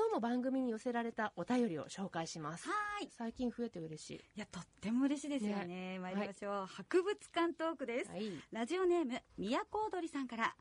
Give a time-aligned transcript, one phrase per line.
[0.00, 2.66] 今日も番組に寄せられたお便りを紹介します。
[2.66, 3.08] はい。
[3.10, 4.14] 最近増えて嬉しい。
[4.14, 5.66] いや、とっても嬉しいですよね。
[5.66, 8.10] ね参りましょう、博物館トークです。
[8.10, 8.32] はい。
[8.50, 10.56] ラジオネーム、宮古踊りさんから、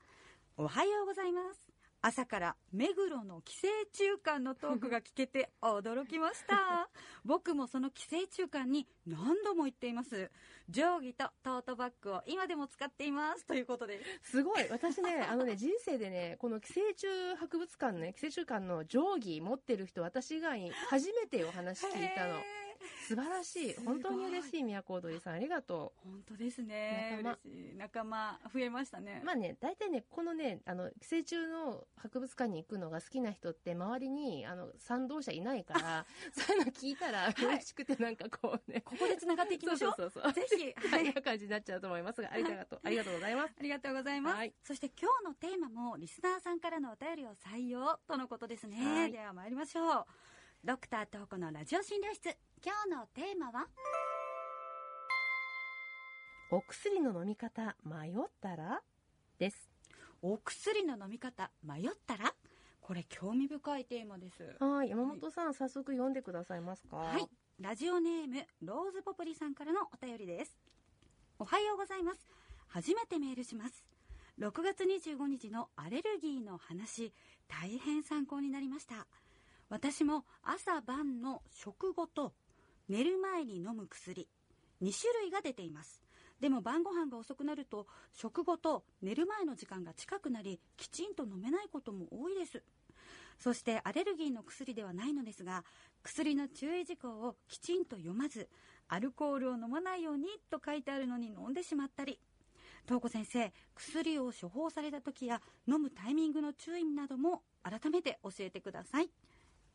[0.57, 1.68] おはようございます。
[2.01, 6.89] 朝から目黒の寄生虫館のトークが聞けて驚きました。
[7.25, 10.31] 僕もその寄生虫館に何度も行っています。
[10.71, 13.45] 定規とトートバッグを今でも使っています。
[13.45, 14.31] ということです。
[14.31, 14.69] すごい。
[14.69, 22.41] 私ね、 あのね、人生でね、この寄生虫博物館のね、寄生虫館の定規持ってる人、私以外に初めてお話聞いたの
[23.07, 23.75] 素晴らしい。
[23.85, 25.33] 本当に嬉しい、宮古踊りさん。
[25.33, 27.21] ありがと本当ですね。
[27.77, 29.19] 仲間増えましたね。
[29.23, 29.25] う。
[29.25, 38.81] まあね、大体ね、このね、あの、寄生虫の博物館に行くのが好きな人って、周りに、あの、賛同者いないから、 そういうの聞いたら嬉しくて、なんかこうね。
[38.81, 39.93] ここで繋がっていきましょう。
[39.97, 40.33] そうそうそう。
[40.33, 43.53] ぜひ、は、はいいな感じになっちゃうと思いますが、ありがとう、ありがとうございます。
[43.59, 44.35] ありがとうございます。
[44.37, 48.77] はいそして今日のテーマもリスナーさんからのお便りを採用とのことですね。
[48.77, 50.05] はいでは参りましょう。
[50.65, 52.35] ドクタートーコのラジオ診療室。
[52.61, 53.67] 今日のテーマは？
[56.51, 58.81] お薬の飲み方、迷ったら？
[59.37, 59.69] です。
[60.21, 62.33] お薬の飲み方迷ったら？
[62.81, 64.57] これ興味深いテーマです。
[64.59, 66.97] はい、山本さん、早速読んでくださいますか？
[66.97, 67.25] はい。
[67.61, 70.59] ラジオネーム、ローズポプリさんからのお便りです。
[71.39, 72.19] おはようございます。
[72.67, 73.85] 初めてメールします。
[74.37, 77.13] 6月25日のアレルギーの話、
[77.47, 79.07] 大変参考になりました。
[79.69, 82.33] 私も朝晩の食後と
[82.87, 84.27] 寝る前に飲む薬、
[84.81, 86.01] 2種類が出ています。
[86.39, 92.63] でも晩ご飯が遅くなると食後と寝る前の時間が近くなりきちんと飲めないことも多いです。
[93.37, 95.63] そしてアレルギーの薬ではないのですが
[96.03, 98.49] 薬の注意事項をきちんと読まず
[98.89, 102.19] アルコールを飲まないようにと書いてあるのに飲んでしまったり。
[102.85, 109.09] 東子先生薬を処方された時や飲むタイミングの注意なども改めて教えてください。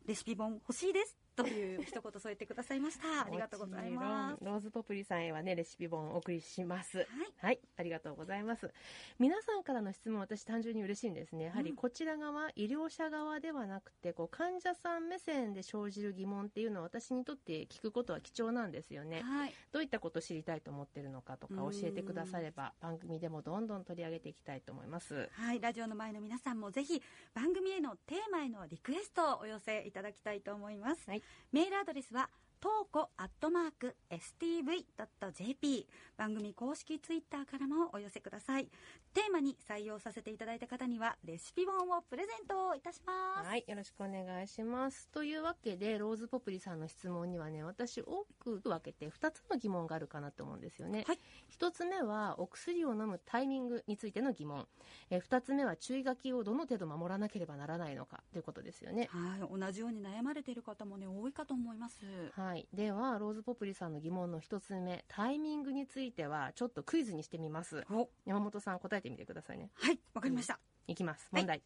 [0.07, 1.17] レシピ本欲しいです。
[1.35, 6.99] という一言添えてくださいました ありがとうございますローズポプリさんへはね、レシピ本をお送りします。
[6.99, 8.71] はいはい、ありがとうございます。
[9.19, 11.45] 皆さんからの質問、私単純に嬉しいんですね。
[11.45, 19.21] やはりうんこちら側、医療者側ではなくて、こう患者さん目線で生じる疑問っていうのは私にとって聞くことは貴重なんですよね。
[19.21, 25.29] はいどういったことを知りたいと思ってるのかとかうん教えてくだされば、番組でもどんどん取り上げていきたいと思います。
[25.33, 27.01] はい、ラジオの前の皆さんもぜひ
[27.33, 31.09] 番組へのテーマへのリクエストをお寄せいただきたいと思います。
[31.09, 35.87] はいメールアドレスは、トーコアットマーク stv.jp
[36.17, 38.67] 番組公式ツイッターからもお寄せください。
[39.15, 43.47] テーマに採用させていただいた方にはレシピ本をプレゼントいたします。
[43.47, 45.07] はい、よろしくお願いします。
[45.07, 51.05] というわけで、ローズポプリさんの質問にはね、私多く分けて2つの疑問があるかなと思うんですよね。
[51.07, 51.19] はい
[51.57, 54.67] 1つ目は、お薬を飲むタイミングについての疑問。
[55.09, 59.07] え2つ目は、注意書きをどの程度守らなければならないのかということですよね。
[59.11, 62.05] はい、同じように悩まれている方もね、多いかと思います。
[62.33, 62.67] はい。
[62.73, 67.85] では、ローズポプリさんの疑問の1つ目、タイミングについては、ちょっとクイズにしてみます。
[67.89, 69.69] お山本さん、答えてみてくださいね。
[69.75, 70.59] はい、わかりました。
[70.87, 71.29] いきます。
[71.31, 71.61] はい問題。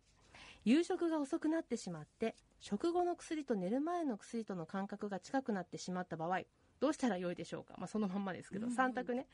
[0.65, 6.41] 夕食が遅くなってしまって、食後の薬と寝る前の薬との間隔が近くなってしまった場合、
[6.81, 7.75] どうしたらよいでしょうか？
[7.77, 9.25] まあ、そのまんまですけど、うん3択ね。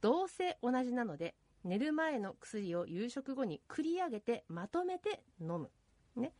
[0.00, 5.70] どうせ同じなので、寝る前の薬を夕食後に繰り上げてまとめて飲む。
[6.16, 6.32] ね。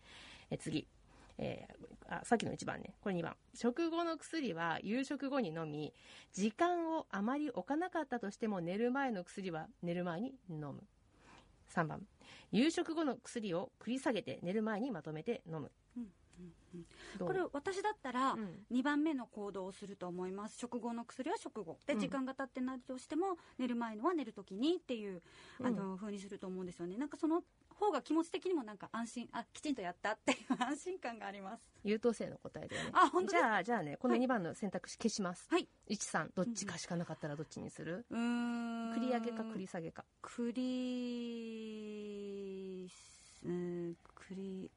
[0.51, 0.89] え次。
[1.39, 2.95] えーあ、さっきの1番ね。
[3.01, 3.35] これ2番。
[3.55, 5.95] 食後の薬は夕食後に飲み、
[6.33, 10.83] 時間をあまり置かなかったとしても寝る前の薬は寝る前に飲む。
[11.75, 12.07] 3番。
[12.53, 15.73] 夕食後の薬を繰り下げて寝る前にまとめて飲む。
[15.97, 16.07] うん
[17.19, 18.67] これ私だったらうん。
[18.73, 20.59] 2番目の行動をすると思います。
[20.59, 21.79] 食後の薬は食後。
[21.87, 22.01] でうん。
[22.01, 25.23] 時間が経ってないとしても寝る前のは寝るときにっていう
[25.61, 25.67] うん。
[25.67, 26.97] あの風にすると思うんですよね。
[26.97, 27.43] なんかその
[27.79, 31.63] 方が気持ち的にもなんか安心あきちんとやったっていう安心感があります。
[31.85, 32.91] 優等生の答えだよね。
[32.95, 35.47] あ本当じゃあ、じゃあね、この2番の選択肢消します。
[35.51, 35.69] はい。
[35.89, 38.07] 1、3、どっちかしかなかったらどっちにする？
[38.11, 38.93] うーん。
[38.95, 40.05] 繰り上げか繰り下げか。
[40.23, 42.91] 繰り
[43.45, 44.71] うん繰り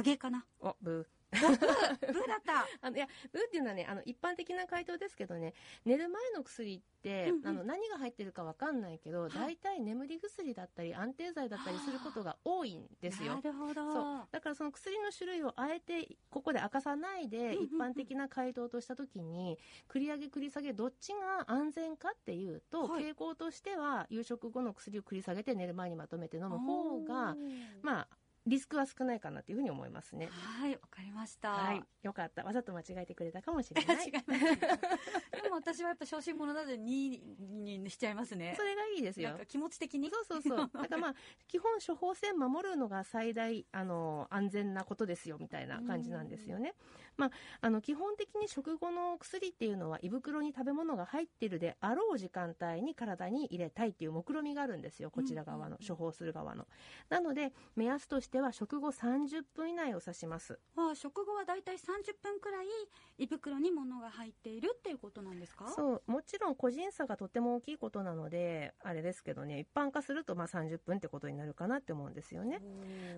[0.00, 0.44] 上げかな？
[0.60, 1.04] お、ブー。
[1.30, 2.66] ブーだった。
[2.82, 5.54] あの、いや、ブーっていうのはね、あの、一般的な回答ですけどね、
[5.84, 7.46] 寝る前の薬って、うんうん。
[7.46, 9.30] あの、何が入ってるかわかんないけど、い。
[9.30, 13.36] 大体眠り薬だったり、安定剤だったりすることが多いんですよ。
[13.36, 13.40] な。
[13.42, 13.92] るほど。
[13.92, 14.28] そう。
[14.32, 19.58] だからその薬の種類をあえてここで明かさないで一般的な回答とした時に
[19.88, 23.04] 繰り上げ繰り下げどっちが安全かっていうとはい。
[23.04, 27.36] 傾向としては夕食後の薬を繰り下げて寝る前にまとめて飲む方が
[27.82, 28.08] まあ
[28.46, 30.28] リスクは少ないかなというふうに思いますね。
[30.30, 31.50] はい、わかりました。
[31.50, 31.82] はい。
[32.02, 32.42] よかった。
[32.42, 33.96] わざと間違えてくれたかもしれない。
[34.06, 34.24] 違います
[35.74, 37.20] 私はやっぱ小心者なので2
[37.80, 38.62] にしちゃいますねそ。
[38.62, 40.10] れがいいですよ気持ち的に。
[40.10, 40.56] そうそうそう。
[40.74, 41.14] だからまあ、
[41.48, 46.74] 基本処方箋守るのが最大、あの、安全なことですよ、みたいな感じなんですよね。
[47.16, 47.30] まあ、
[47.60, 56.66] あの、基本的に食後の薬っていうのは、胃袋に食べ物が入ってるであろう時間帯に体に入れたいっていう目論みがあるんですよ、こちら側の、処方する側の。
[57.08, 60.58] なので、目安としては食後30分以内を指します。
[60.74, 62.66] まあ、食後はだいたい30分くらい
[63.18, 65.59] 胃袋に物が入っているっていうことなんですか？
[65.68, 72.60] そう、もちろん個人差がとても大きいことなので、あれですけどね、一般化するとまあ30分ってことになるかなって思うんですよね。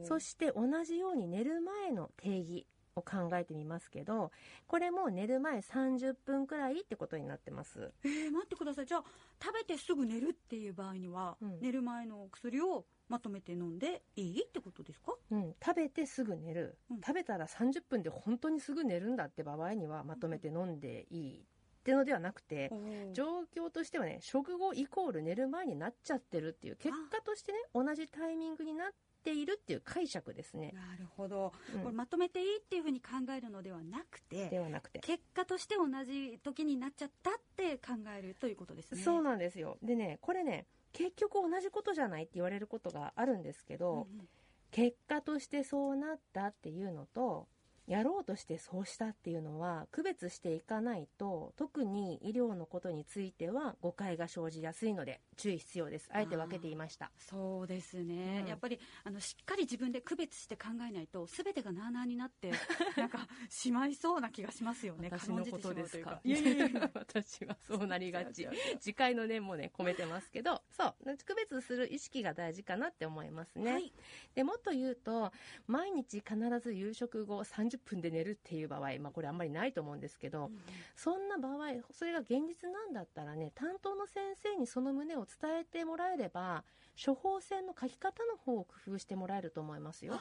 [0.04, 4.30] そして同じように寝る前の定義を考えてみますけど、
[4.66, 7.92] これも寝る前30分くらいってことになってます。
[8.04, 8.86] えー、待ってください。
[8.86, 9.04] じゃあ、
[9.42, 11.60] 食べてすぐ寝るっていう場合には、うん。
[11.60, 15.14] 寝る前の薬をまとめて飲んでいいってことですか？
[15.30, 17.00] うん、食べてすぐ寝る、うん。
[17.00, 21.46] 食べたら30分で本当にすぐ寝るんだって場合にはまとめて飲んでいい
[21.82, 22.70] ってのではなくて、
[23.12, 28.88] 状況としてはね、食後イコール寝る前になっちゃってるっていう、結果としてね、同じタイミングになっ
[29.24, 30.72] ているっていう解釈ですね。
[30.74, 35.00] なるほど、うんこれまとめていいっていうふうに考えるのではなくてではなくて。
[35.00, 39.76] 結果として同じ時になっちゃったって考えるということですねそうなんですよ。
[39.82, 44.28] でね、これね、結局同じことじゃないって言われることがあるんですけど、うんうん
[44.72, 47.46] 結果としてそうなったっていうのと、
[47.86, 56.08] やろうとしてそうしたっていうのは区別していかないと特に医療のことについては誤解が生じやすいので注意必要です。
[56.12, 57.10] あえて分けていました。
[57.18, 58.48] そうですね、うん。
[58.48, 62.52] やっぱりあのしっかり自分で区別して考えないと全てがなあなあになって
[62.96, 65.08] なんかしまいそうな気がしますよね。
[65.10, 66.20] 私のことですか？
[66.24, 66.90] いやいやいや。
[66.94, 68.46] 私はそうなりがち。
[68.80, 70.62] 次回の念もね込めてますけど。
[70.70, 70.94] そう
[71.24, 73.92] 区別する意識が大事かなって思いますね、はい。
[74.34, 75.32] でもっと言うと
[75.66, 80.50] 毎日必ず夕食後30分で寝るっていう場合、まあ、これあんまりないと思うんですけど、
[80.96, 81.56] そんな場合
[81.90, 86.64] それが現実なんだったらね担当の先生にその旨を伝えてもらえれば
[87.04, 90.20] 処方箋の書き方の方を工夫してもらえると思いますよ。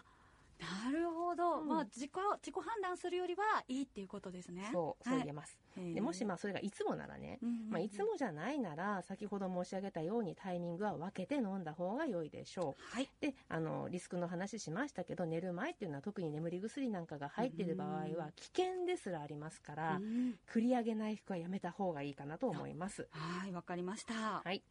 [0.61, 1.67] なるほど、うん。
[1.67, 2.11] まあ自己
[2.41, 4.69] 自己判断するよりはいいっていうことですね。
[4.71, 5.93] そうそうはい言えます、へー。
[5.93, 7.69] でもしまあそれがいつもならね、うんうんうん。
[7.71, 12.95] まあ、いつもじゃないなら先ほど申し上げたようにタイミングは分けて飲んだ方が良いでしょう。
[12.95, 13.09] はい。
[13.19, 20.35] であのリスクの話しましたけど寝る前っていうのは特に眠り薬なんかが入っている場合は危険ですらありますから、うん。
[20.51, 23.07] 繰り上げ内服はやめた方がいいかなと思います。
[23.11, 24.41] はいわかりました。
[24.43, 24.63] はい。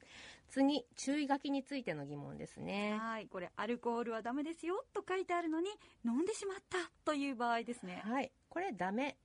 [0.48, 2.98] 次注意書きについての疑問ですね。
[3.00, 3.26] はい。
[3.28, 5.68] これアルコールはダメですよと書いてあるのに
[6.04, 8.02] 飲んでしまったという場合ですね。
[8.04, 8.30] はい。
[8.48, 9.16] これダメ。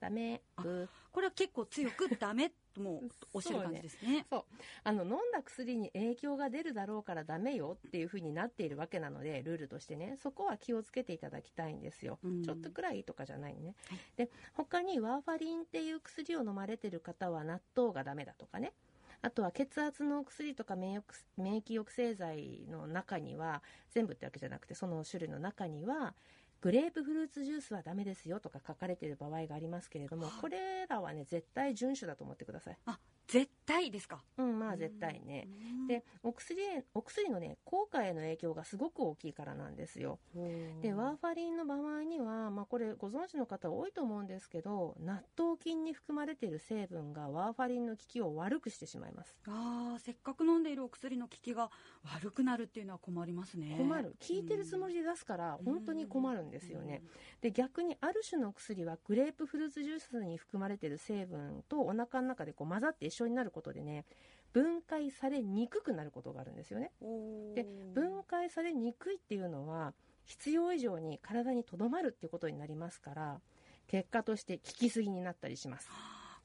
[0.00, 0.42] ダメ。
[0.56, 3.02] ブこれは結構強くダメとも
[3.32, 4.26] おっしゃる感じですね。
[4.82, 10.16] あの飲んだ薬に影響が出るだろうからダメよっていう風になっているわけなのでルールとしてね。
[10.20, 12.42] そこは気をつけていただきたいんですよ、うん。
[12.42, 13.98] ちょっとくらいとかじゃないね、はい。
[14.16, 18.72] で他にワーファリンっていう薬を飲まれてる方は納豆がダメだとかね
[19.24, 21.02] あとは血圧の薬とか免疫
[21.38, 26.14] 免疫抑制剤の中には全部ってわけじゃなくてその種類の中には
[26.60, 32.78] グレープフルーツジュースはダメですよとか書かれている場合がありますけれどもこれらはね絶対遵守だと思ってください。
[33.26, 34.22] 絶対ですか？
[34.38, 35.48] うんまあ絶対ね。
[35.48, 35.86] うん。
[35.86, 40.18] でお薬へお薬のね効果への影響がすごく大きいからなんですよ。
[40.80, 49.36] でワーファリンの場合には、まあ、これご存知の方多いと思うんですけど納豆菌に含まれている成分がワーファリンの効きを悪くしてしまいます。
[49.46, 51.70] あーせっかく飲んでいるお薬の効きが
[52.04, 53.74] 悪くなるっていうのは困りますね。
[53.78, 54.16] 困る。
[54.26, 57.02] 効いてるつもりで出すから本当に困るんですよね。
[57.40, 64.04] で逆にある種の薬はグレープフルーツジュースに含まれている成分とお腹の中でこう混ざって一緒になることでね
[64.52, 66.92] 分解されにくくなることがあるんですよね。
[67.00, 69.94] うんで分解されにくいっていうのは
[70.24, 73.40] 必要以上に体にとどまるっていうことになりますから
[73.86, 75.88] 結果として効きすぎになったりします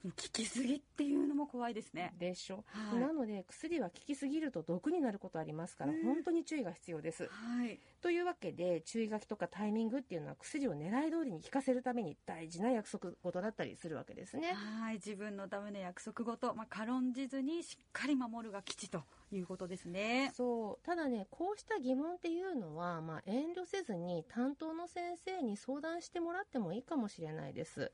[0.03, 2.13] 効きすぎっていうのも怖いですね。
[2.17, 2.99] でしょ、はい。
[2.99, 6.03] なので薬は効きすぎると毒になることありますからうん。
[6.03, 7.23] 本当に注意が必要です。
[7.23, 7.79] はい。
[8.01, 14.53] というわけで注意書きとかタイミングっていうのは薬を狙い通りに効かせるために大事な約束事だったりするわけですね。
[14.53, 14.95] はい。
[14.95, 19.03] 自分のための約束事、まあ、軽んじずにしっかり守るが吉と
[19.35, 20.31] いうことですね。
[20.35, 20.85] そう。
[20.85, 27.91] ただねこうした疑問っていうのは、まあ、遠慮せずに担当の先生に相談してもらってもいいかもしれないです、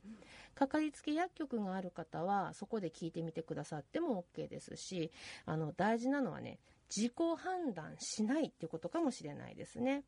[0.54, 5.12] かかりつけ薬局がある方はそこで聞いてみてくださっても OK ですし
[5.46, 6.60] あの大事なのはね
[6.96, 10.04] 自己判断しないっていうことかもしれないですね。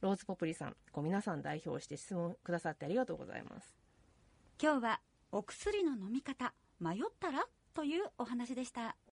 [0.00, 3.74] ローズポプリさんご皆さん代表して質問くださってありがとうございます。
[4.60, 7.46] 今日はお薬の飲み方迷ったら？
[7.74, 8.96] というお話でした